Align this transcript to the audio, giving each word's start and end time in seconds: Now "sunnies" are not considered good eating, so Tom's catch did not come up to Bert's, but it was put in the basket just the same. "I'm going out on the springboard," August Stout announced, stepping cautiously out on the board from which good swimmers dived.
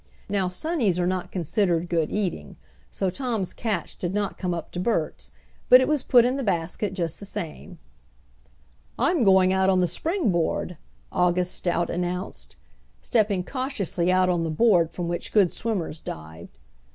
Now 0.27 0.47
"sunnies" 0.47 0.97
are 0.97 1.05
not 1.05 1.31
considered 1.31 1.87
good 1.87 2.09
eating, 2.09 2.55
so 2.89 3.11
Tom's 3.11 3.53
catch 3.53 3.95
did 3.97 4.15
not 4.15 4.35
come 4.39 4.51
up 4.51 4.71
to 4.71 4.79
Bert's, 4.79 5.29
but 5.69 5.79
it 5.79 5.87
was 5.87 6.01
put 6.01 6.25
in 6.25 6.37
the 6.37 6.43
basket 6.43 6.95
just 6.95 7.19
the 7.19 7.23
same. 7.27 7.77
"I'm 8.97 9.23
going 9.23 9.53
out 9.53 9.69
on 9.69 9.79
the 9.79 9.87
springboard," 9.87 10.79
August 11.11 11.53
Stout 11.53 11.91
announced, 11.91 12.55
stepping 13.03 13.43
cautiously 13.43 14.11
out 14.11 14.27
on 14.27 14.43
the 14.43 14.49
board 14.49 14.89
from 14.89 15.07
which 15.07 15.31
good 15.31 15.53
swimmers 15.53 15.99
dived. 16.01 16.57